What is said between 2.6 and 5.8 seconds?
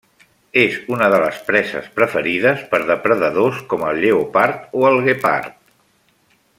per depredadors com el lleopard o el guepard.